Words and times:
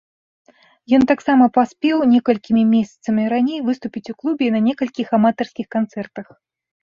Ён 0.97 1.03
таксама 1.11 1.45
паспеў 1.57 1.97
некалькімі 2.13 2.63
месяцамі 2.71 3.23
раней 3.35 3.59
выступіць 3.67 4.09
у 4.13 4.17
клубе 4.23 4.43
і 4.49 4.53
на 4.55 4.61
некалькіх 4.69 5.07
аматарскіх 5.19 5.67
канцэртах. 5.79 6.27